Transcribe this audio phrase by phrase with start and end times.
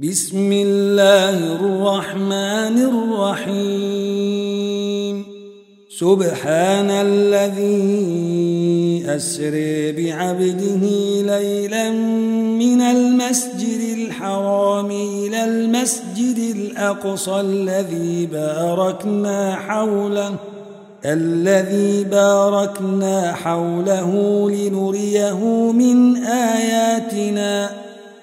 [0.00, 2.76] بسم الله الرحمن
[3.48, 5.24] الرحيم.
[5.88, 7.80] سبحان الذي
[9.08, 10.84] أسري بعبده
[11.32, 11.90] ليلا
[12.60, 20.34] من المسجد الحرام إلى المسجد الأقصى الذي باركنا حوله
[21.04, 24.10] الذي باركنا حوله
[24.50, 27.85] لنريه من آياتنا.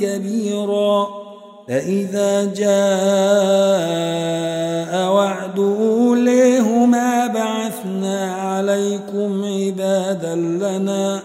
[0.00, 1.08] كبيرا.
[1.68, 2.74] فإذا جاء
[5.12, 11.22] وعد أوليهما بعثنا عليكم عبادا لنا.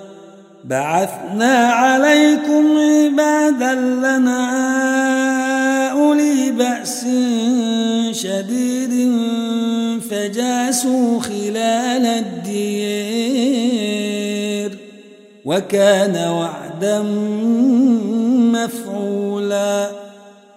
[0.63, 4.49] بعثنا عليكم عبادا لنا.
[5.91, 7.05] أولي بأس
[8.11, 9.11] شديد
[10.09, 13.29] فجاسوا خلال الدير.
[15.45, 16.15] وكان
[16.79, 17.03] وعدا
[18.51, 19.91] مفعولا.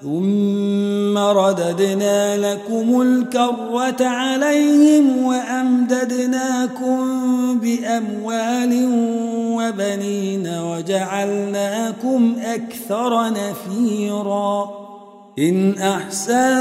[0.03, 6.99] ثم رددنا لكم الكرة عليهم وأمددناكم
[7.59, 8.89] بأموال
[9.33, 14.83] وبنين وجعلناكم أكثر نفيراً.
[15.39, 16.55] إن أحسنتم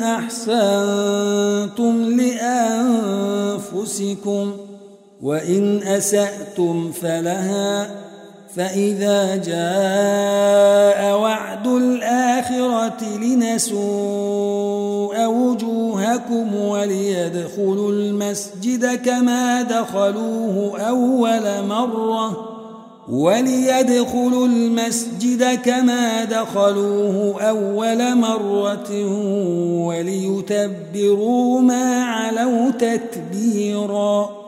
[0.00, 4.52] أحسنتم لأنفسكم.
[5.22, 7.90] وإن أسأتم فلها
[8.56, 13.78] فإذا جاء وعد الآخرة لنسوء
[15.26, 22.48] وجوهكم وليدخلوا المسجد كما دخلوه أول مرة
[23.08, 28.90] وليدخلوا المسجد كما دخلوه أول مرة
[29.86, 34.47] وليتبروا ما علوا تتبيرا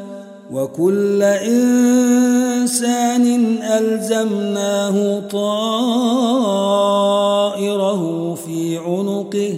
[0.51, 3.25] وكل إنسان
[3.63, 6.81] ألزمناه طائره
[8.35, 9.57] في عنقه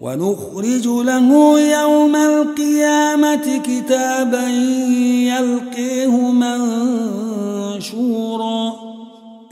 [0.00, 4.48] ونخرج له يوم القيامة كتابا
[5.30, 6.30] يلقيه
[7.70, 8.72] منشورا.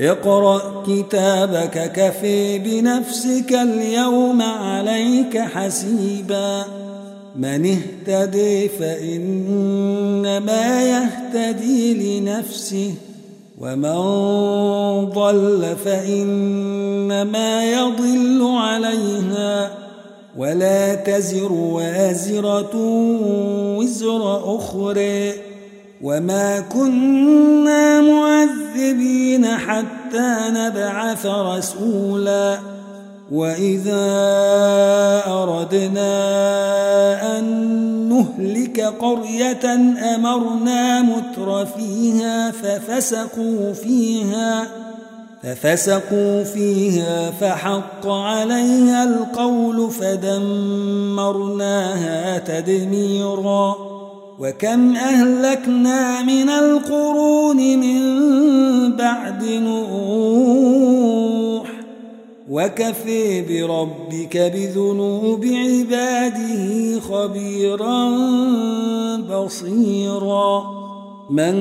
[0.01, 6.65] اقرأ كتابك كفي بنفسك اليوم عليك حسيبا.
[7.37, 12.95] من اهتدي فإنما يهتدي لنفسه
[13.59, 13.95] ومن
[15.11, 19.71] ضل فإنما يضل عليها.
[20.37, 22.77] ولا تزر وازرة
[23.79, 25.33] وزر أخرى.
[26.03, 32.74] وما كنا معذبين حتى نبعث رسولا.
[33.35, 34.07] وإذا
[35.27, 36.15] أردنا
[37.39, 37.45] أن
[38.09, 39.75] نهلك قرية
[40.15, 44.67] أمرنا متر فيها ففسقوا فيها
[45.43, 51.19] ففسقوا فيها فحق عليها القول فدمرناها
[52.39, 53.77] تدميرا
[54.39, 58.01] وكم أهلكنا من القرون من
[58.97, 60.74] بعد نوح
[62.55, 68.11] وكفي بربك بذنوب عباده خبيرا
[69.19, 70.65] بصيرا.
[71.31, 71.55] من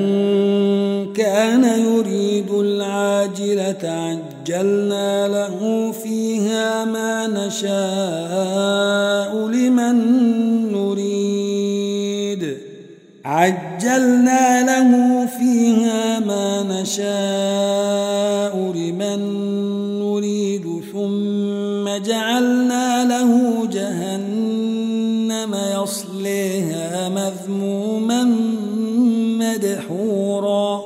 [1.12, 7.76] كان يريد العاجلة عجلنا له فيها ما نشاء
[9.48, 9.96] لمن
[10.72, 12.58] نريد.
[13.24, 18.03] عجلنا له فيها ما نشاء
[21.94, 28.24] ثم جعلنا له جهنم يصليها مذموما
[29.38, 30.80] مدحورا.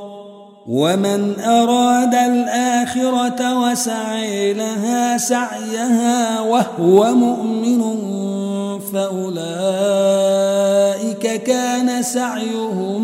[0.68, 7.82] ومن أراد الآخرة وسعي لها سعيها وهو مؤمن
[8.92, 9.32] فأولئك
[11.42, 13.02] كان سعيهم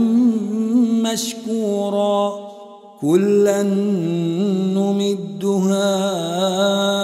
[1.02, 2.44] مشكورا.
[3.00, 3.62] كلا
[4.76, 7.03] نمد هؤلاء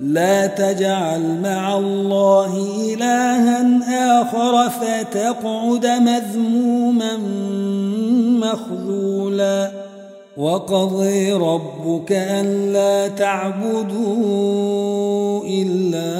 [0.00, 3.58] لا تجعل مع الله إلها
[4.22, 7.16] آخر فتقعد مذموما
[8.46, 9.70] مخذولا.
[10.36, 14.24] وقضي ربك أن لا تعبدوا
[15.44, 16.14] إلا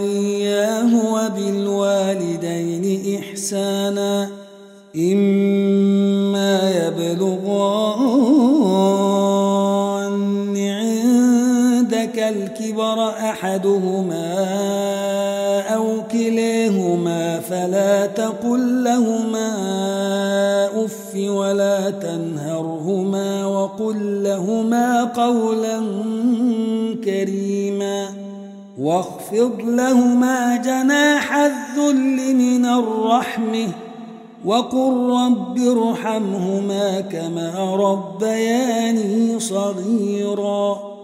[0.00, 2.84] إياه وبالوالدين
[3.18, 4.28] إحسانا.
[4.96, 5.35] إما
[12.76, 14.34] الكبر أحدهما
[15.74, 19.48] أو كليهما فلا تقل لهما
[20.84, 25.80] أف ولا تنهرهما وقل لهما قولا
[27.04, 28.08] كريما
[28.78, 33.68] واخفض لهما جناح الذل من الرحمة
[34.44, 40.95] وقل رب ارحمهما كما ربياني صغيرا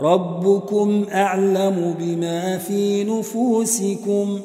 [0.00, 4.40] ربكم أعلم بما في نفوسكم.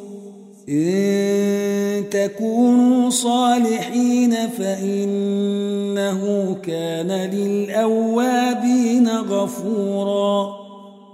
[0.70, 6.22] إن تكونوا صالحين فإنه
[6.64, 10.64] كان للأوابين غفورا.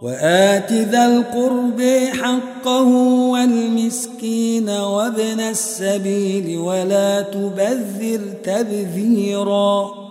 [0.01, 1.81] وآت ذا القرب
[2.22, 2.88] حقه
[3.31, 10.09] والمسكين وابن السبيل ولا تبذر تبذيرا.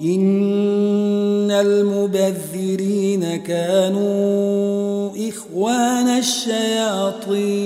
[0.00, 7.56] إن المبذرين كانوا إخوان الشياطين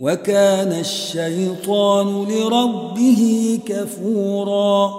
[0.00, 4.92] وكان الشيطان لربه كفورا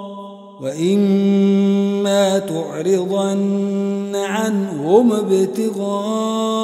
[0.61, 6.63] وإما تعرضن عنهم ابتغاء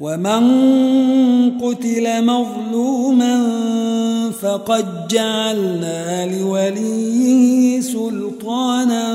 [0.00, 0.42] ومن
[1.60, 3.40] قتل مظلوما
[4.42, 9.06] فقد جعلنا لوليه سلطانا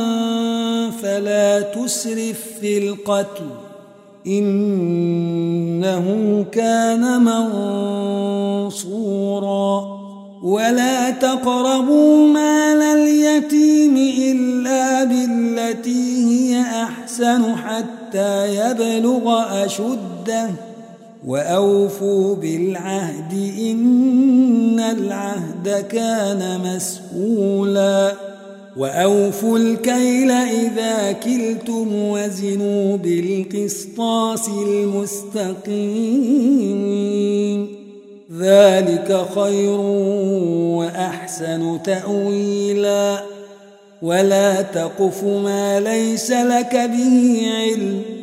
[1.01, 3.45] فلا تسرف في القتل
[4.27, 6.05] إنه
[6.51, 7.23] كان
[8.63, 9.93] منصورا
[10.43, 20.72] ولا تقربوا مال اليتيم إلا بالتي هي أحسن حتى يبلغ أشده
[21.25, 28.13] وأوفوا بالعهد إن العهد كان مسؤولا
[28.77, 35.83] وأوفوا الكيل إذا كلتم وزنوا بالقسطاس المستقيم
[38.39, 39.79] ذلك خير
[40.79, 43.23] وأحسن تأويلا
[44.01, 48.22] ولا تقف ما ليس لك به علم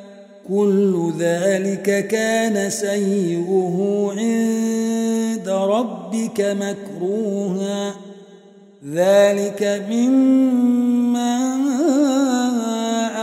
[0.47, 7.95] كل ذلك كان سيئه عند ربك مكروها.
[8.93, 11.55] ذلك مما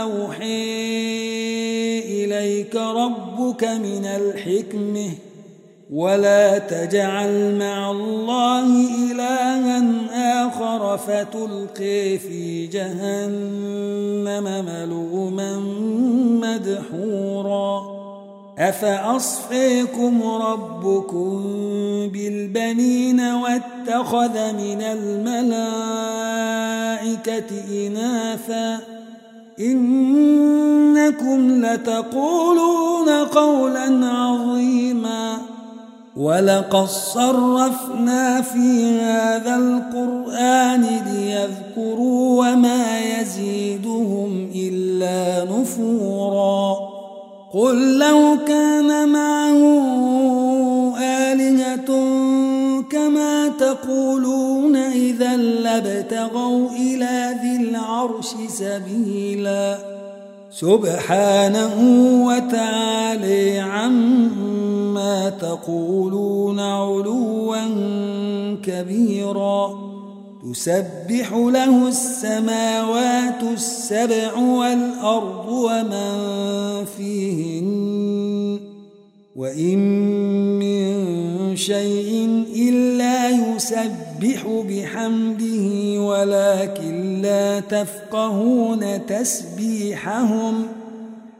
[0.01, 0.79] أوحي
[1.99, 5.09] إليك ربك من الحكمه
[5.93, 8.65] ولا تجعل مع الله
[9.11, 9.83] إلها
[10.47, 15.78] آخر فتلقي في جهنم ملوما.
[16.55, 17.99] مدحورا.
[18.59, 21.43] أفأصفيكم ربكم
[22.13, 25.47] بالبنين واتخذ من الملائكة
[27.87, 28.79] إناثا؟
[29.59, 35.37] إنكم لتقولون قولا عظيما.
[36.17, 46.75] ولقد صرفنا في هذا القرآن ليذكروا وما يزيدهم إلا نفورا
[47.53, 49.61] قل لو كان معه
[50.97, 51.85] آلهة
[52.91, 59.77] كما تقولون إذا لابتغوا إلى ذي العرش سبيلا
[60.51, 61.75] سبحانه
[62.25, 64.48] وتعالى عما
[65.29, 67.57] تقولون علوا
[68.63, 69.89] كبيرا.
[70.53, 78.59] تسبح له السماوات السبع والأرض ومن فيهن.
[79.35, 79.79] وإن
[80.59, 85.67] من شيء إلا يسبح بحمده
[86.01, 90.53] ولكن لا تفقهون تسبيحهم.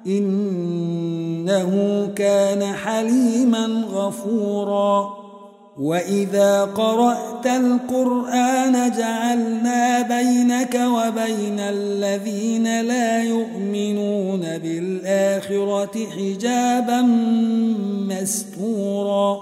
[0.08, 1.72] إنه
[2.15, 5.20] كان حليما غفوراً.
[5.79, 17.01] وإذا قرأت القرآن جعلنا بينك وبين الذين لا يؤمنون بالآخرة حجابا
[18.10, 19.41] مستورا.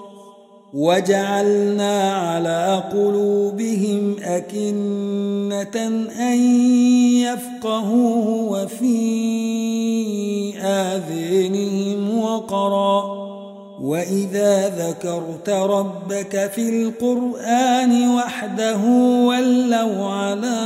[0.73, 5.87] وجعلنا على قلوبهم أكنة
[6.19, 6.37] أن
[7.17, 8.36] يفقهوه
[12.67, 13.27] وقرا
[13.81, 18.83] وإذا ذكرت ربك في القرآن وحده
[19.27, 20.59] ولوا على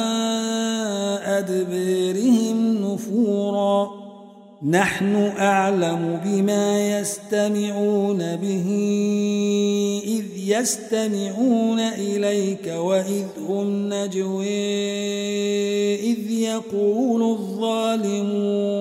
[1.25, 4.01] أدبيرهم نفورا
[4.69, 8.67] نحن أعلم بما يستمعون به
[10.05, 14.45] إذ يستمعون إليك وإذ هم نجوي
[15.95, 18.80] إذ يقول الظالمون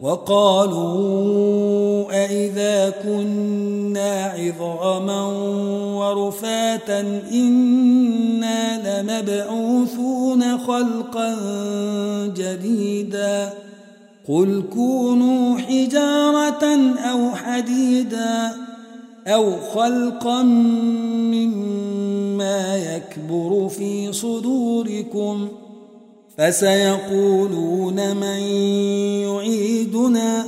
[0.00, 1.42] وقالوا
[2.24, 5.26] أئذا كنا عظاما
[5.96, 7.00] ورفاتا
[7.32, 11.36] إنا لمبعوثون خلقا
[12.36, 13.52] جديدا
[14.28, 18.52] قل كونوا حجارة أو حديدا
[19.26, 20.42] أو خلقا
[21.32, 25.48] مما يكبر في صدوركم
[26.40, 28.40] فسيقولون من
[29.28, 30.46] يعيدنا؟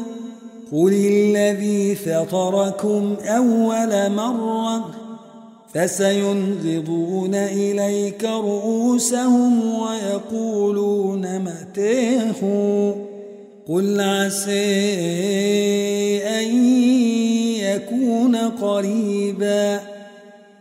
[0.73, 4.91] قل الذي فطركم أول مرة
[5.75, 12.43] فسينغضون إليك رؤوسهم ويقولون متيه
[13.69, 14.73] قل عسى
[16.27, 16.65] أن
[17.61, 19.92] يكون قريبا.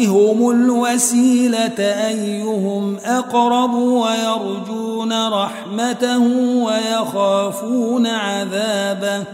[0.00, 6.22] ربهم الوسيلة أيهم أقرب ويرجون رحمته
[6.64, 9.24] ويخافون عذابه.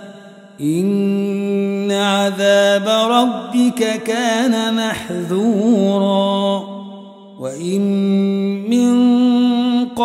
[0.60, 6.62] إن عذاب ربك كان محذورا.
[7.40, 8.35] وإن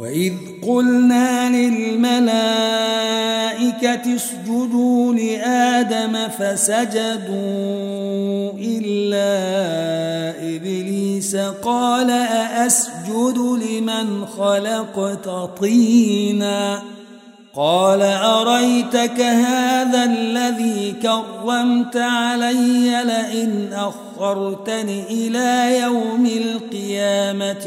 [0.00, 0.32] وإذ
[0.68, 2.14] قلنا للملائكة
[4.16, 7.32] اسجدوا لآدم فسجدوا
[8.58, 9.30] إلا
[10.56, 15.28] إبليس قال أأسجد لمن خلقت
[15.60, 16.82] طيناً
[17.54, 27.66] قال أريتك هذا الذي كرمت علي لئن أخرتني إلى يوم القيامة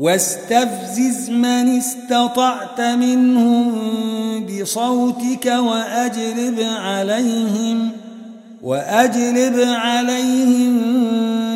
[0.00, 3.72] واستفزز من استطعت منهم
[4.46, 7.88] بصوتك وأجلب عليهم
[8.62, 10.78] وأجلب عليهم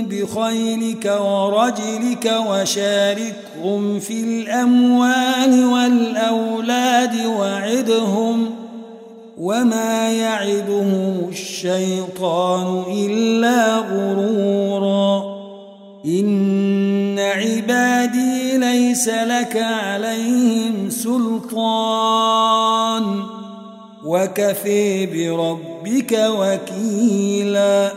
[0.07, 8.51] بخيلك ورجلك وشاركهم في الأموال والأولاد وعدهم
[9.39, 15.35] وما يعدهم الشيطان إلا غرورا.
[16.07, 18.24] إن عبادي
[18.95, 22.23] ليس لك عليهم سلطان.
[24.05, 27.93] وكفي بربك وكيلا.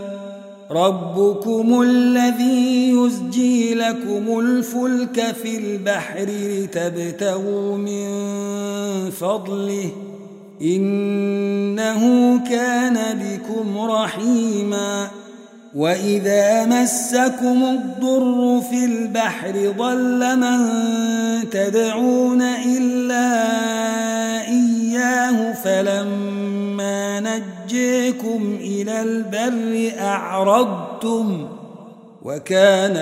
[0.72, 8.10] ربكم الذي يزجي لكم الفلك في البحر لتبتغوا من
[9.12, 9.92] فضله.
[10.62, 12.02] إنه
[12.50, 15.08] كان بكم رحيما.
[15.78, 20.60] وإذا مسكم الضر في البحر ضل من
[21.50, 23.28] تدعون إلا
[24.48, 31.48] إياه فلما نجيكم إلى البر أعرضتم
[32.24, 32.98] وكان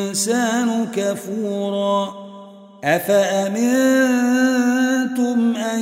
[0.00, 2.19] الإنسان كفورا
[2.84, 3.66] أفأمنتم
[5.56, 5.80] أن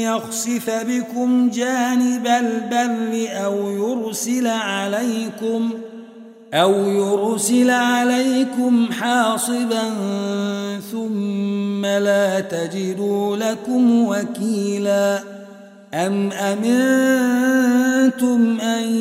[0.00, 5.72] يخسف بكم جانب البر أو يرسل عليكم ۖ
[6.54, 9.82] أو يرسل عليكم حاصبا
[10.92, 15.20] ثم لا تجدوا لكم وكيلا
[15.94, 17.69] أم أمنتم
[18.60, 18.94] أن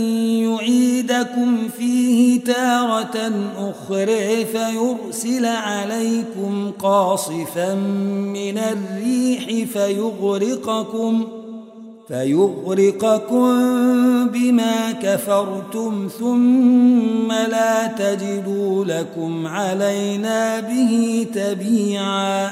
[0.44, 7.76] يعيدكم فيه تارة أخرى فيرسل عليكم قاصفا
[8.34, 11.40] من الريح فيغرقكم ۖ
[12.10, 13.50] فيغرقكم
[14.28, 22.52] بما كفرتم ثم لا تجدوا لكم علينا به تبيعا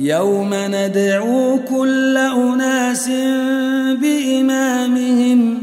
[0.00, 3.08] يوم ندعو كل أناس
[4.00, 5.62] بإمامهم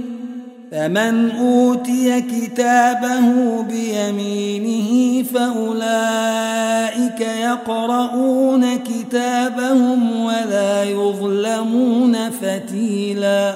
[0.71, 13.55] فمن أوتي كتابه بيمينه فأولئك يقرؤون كتابهم ولا يظلمون فتيلا.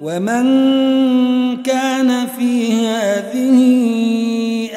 [0.00, 0.46] ومن
[1.62, 4.27] كان في هذه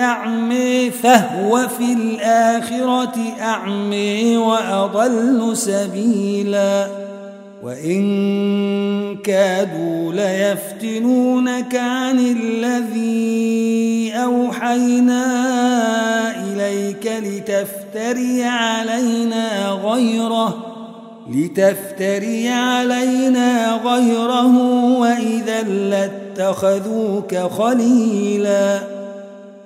[0.01, 6.87] أعمي فهو في الآخرة أعمي وأضل سبيلا.
[7.63, 15.23] وإن كادوا ليفتنونك عن الذي أوحينا
[16.43, 20.71] إليك لتفتري علينا غيره
[21.29, 24.57] لتفتري علينا غيره
[24.99, 29.00] وإذا لاتخذوك خليلا.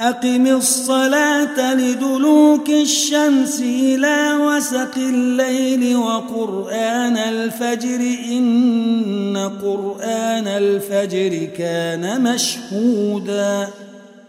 [0.00, 8.00] أقم الصلاة لدلوك الشمس إلى وسق الليل وقرآن الفجر.
[8.30, 13.68] إن قرآن الفجر كان مشهودا.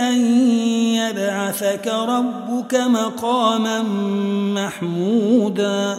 [0.00, 0.20] أن
[0.94, 3.82] يبعثك ربك مقاما
[4.54, 5.98] محمودا.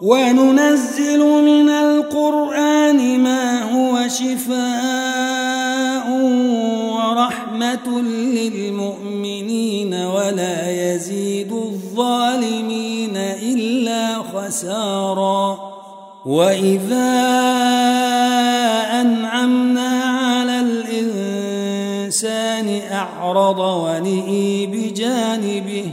[0.00, 6.10] وننزل من القرآن ما هو شفاء
[6.92, 8.00] ورحمة
[8.36, 15.58] للمؤمنين ولا يزيد الظالمين إلا خسارا
[16.26, 17.12] وإذا
[19.00, 21.60] أنعمنا على الإنسان
[22.92, 25.84] أعرض ونئي بجانبه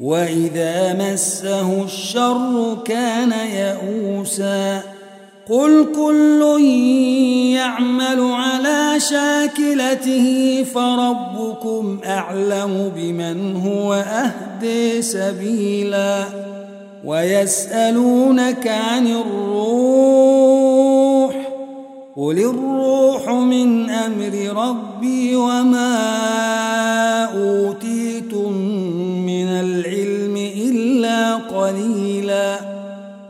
[0.00, 4.82] وإذا مسه الشر كان يئوسا
[5.50, 6.62] قل كل
[7.54, 16.24] يعمل على شاكلته فربكم أعلم بمن هو أهدي سبيلا
[17.04, 20.46] ويسألونك عن الروح
[22.16, 25.94] قل الروح من أمر ربي وما
[27.24, 27.85] أوتيتم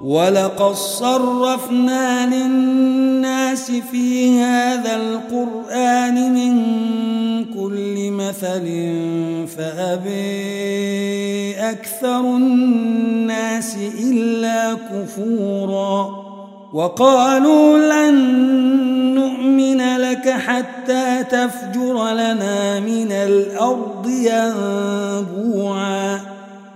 [0.00, 6.64] ولقد صرفنا للناس في هذا القرآن من
[7.44, 8.66] كل مثل
[9.56, 16.26] فأبي أكثر الناس إلا كفورا
[16.72, 18.14] وقالوا لن
[19.14, 25.56] نؤمن لك حتى تفجر لنا من الأرض ينبوعا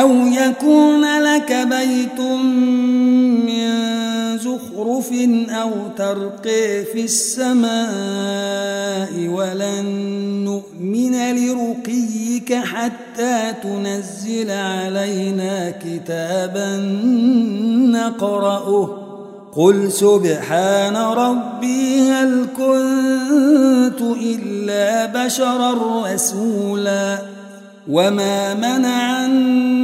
[0.00, 2.20] أو يكون لك بيت
[3.46, 3.94] من
[4.38, 5.12] زخرف
[5.50, 7.68] أو ترقي في السماء
[9.28, 9.84] ولن
[10.44, 16.76] نؤمن لرقيك حتى تنزل علينا كتابا
[17.92, 19.00] نقرأه
[19.56, 25.74] قل سبحان ربي هل كنت إلا بشرا
[26.06, 27.18] رسولا
[27.88, 29.83] وما منع الناس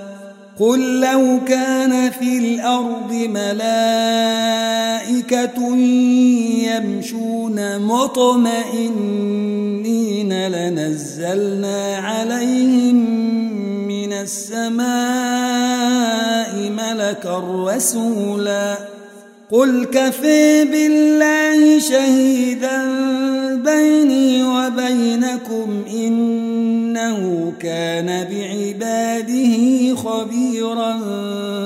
[0.61, 3.77] قل لو كان في الأرض ملائكة
[6.69, 9.31] يمشون مطمئنين
[10.47, 12.95] لنزلنا عليهم
[13.87, 14.81] من السماء
[16.69, 19.00] ملكا رسولا
[19.51, 22.83] قل كفي بالله شهيدا
[23.55, 30.97] بيني وبينكم إنه كان بعباده خبيرا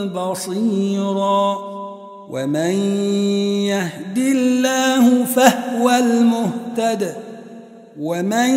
[0.05, 1.57] بصيرا.
[2.29, 2.75] ومن
[3.69, 7.15] يهد الله فهو المهتد.
[7.99, 8.49] ومن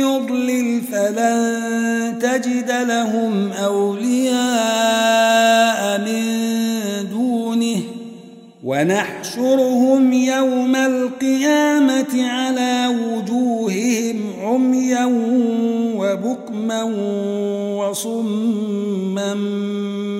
[0.00, 5.29] يضلل فلن تجد لهم أولياء.
[8.80, 15.04] ونحشرهم يوم القيامة على وجوههم عميا
[15.96, 16.82] وبكما
[17.76, 19.34] وصما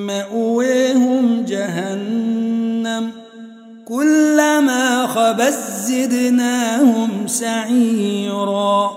[0.07, 3.11] مأويهم جهنم
[3.89, 8.91] كلما خبت زدناهم سعيرا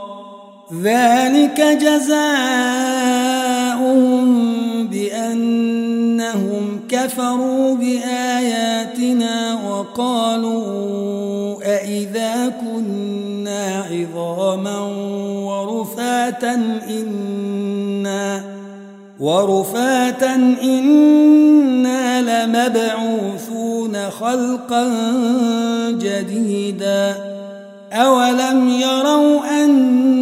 [0.84, 2.24] ذلك جزاؤهم
[4.88, 5.83] بأنهم
[6.94, 14.80] كفروا بآياتنا وقالوا أئذا كنا عظاما
[15.46, 16.54] ورفاتا
[16.90, 18.44] إنا
[19.20, 24.90] ورفاتا إنا لمبعوثون خلقا
[25.90, 27.16] جديدا
[27.94, 30.13] أولم يروا أن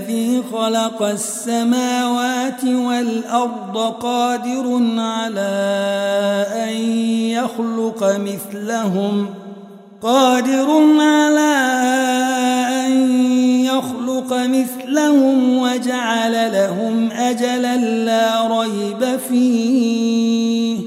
[0.00, 6.74] الذي خلق السماوات والأرض قادر على أن
[7.28, 9.26] يخلق مثلهم
[10.02, 10.68] قادر
[11.00, 11.56] على
[12.86, 12.92] أن
[13.64, 20.78] يخلق مثلهم وجعل لهم أجلا لا ريب فيه.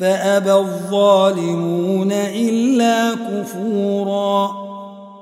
[0.00, 4.65] فأبى الظالمون إلا كفورا.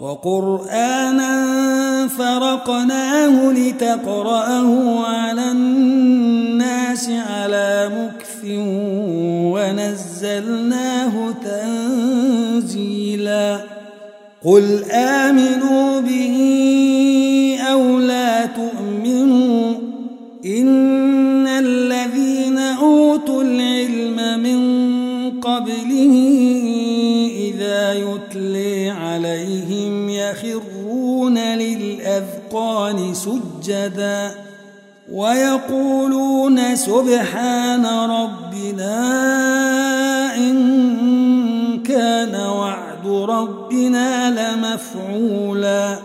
[0.00, 1.34] وقرآنا
[2.08, 8.44] فرقناه لتقرأه على الناس على مكث
[9.54, 11.34] ونزلناه
[12.64, 13.60] تنزيلا.
[14.44, 16.36] قل آمنوا به
[17.72, 19.74] أو لا تؤمنوا
[20.46, 24.60] إن الذين أوتوا العلم من
[25.40, 26.14] قبله
[27.36, 28.73] إذا يتلي
[30.30, 34.30] يخرون للأذقان سجدا
[35.12, 38.96] ويقولون سبحان ربنا
[40.36, 45.98] إن كان وعد ربنا لمفعولا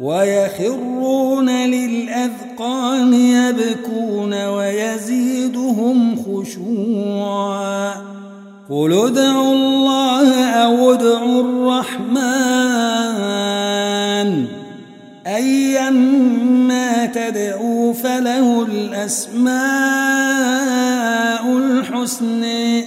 [0.00, 7.94] ويخرون للأذقان يبكون ويزيدهم خشوعا
[8.70, 12.43] قل ادعوا الله أو ادعوا الرحمن
[19.04, 19.54] الأسماء
[21.56, 22.84] الحسنى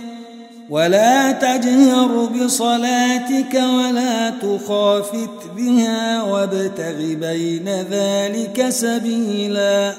[0.70, 9.94] ولا تجهر بصلاتك ولا تخافت بها وابتغ بين ذلك سبيلا.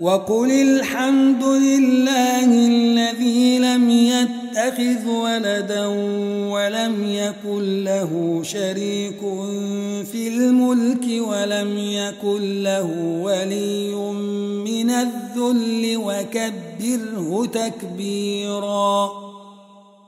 [0.00, 5.86] وقل الحمد لله الذي لم يتخذ ولدا
[6.52, 9.20] ولم يكن له شريك
[10.12, 12.90] في الملك ولم يكن له
[13.22, 13.94] ولي
[15.50, 19.27] الذل وكبره تكبيراً